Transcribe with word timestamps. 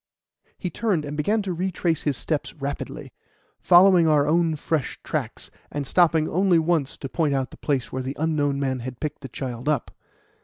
He 0.57 0.71
turned, 0.71 1.05
and 1.05 1.15
began 1.15 1.43
to 1.43 1.53
retrace 1.53 2.01
his 2.01 2.17
steps 2.17 2.55
rapidly, 2.55 3.13
following 3.59 4.07
our 4.07 4.25
own 4.27 4.55
fresh 4.55 4.99
tracks, 5.03 5.51
and 5.71 5.85
stopping 5.85 6.27
only 6.27 6.57
once 6.57 6.97
to 6.97 7.07
point 7.07 7.35
out 7.35 7.51
the 7.51 7.57
place 7.57 7.91
where 7.91 8.01
the 8.01 8.17
unknown 8.17 8.59
man 8.59 8.79
had 8.79 8.99
picked 8.99 9.21
the 9.21 9.29
child 9.29 9.69
up. 9.69 9.91